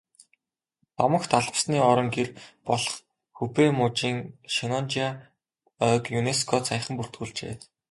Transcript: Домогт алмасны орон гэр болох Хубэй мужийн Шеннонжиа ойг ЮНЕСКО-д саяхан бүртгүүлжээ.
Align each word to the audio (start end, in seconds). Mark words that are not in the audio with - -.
Домогт 1.01 1.31
алмасны 1.39 1.77
орон 1.89 2.07
гэр 2.15 2.29
болох 2.67 2.93
Хубэй 3.37 3.69
мужийн 3.79 4.17
Шеннонжиа 4.53 5.09
ойг 5.89 6.03
ЮНЕСКО-д 6.19 6.63
саяхан 6.67 6.95
бүртгүүлжээ. 6.97 7.53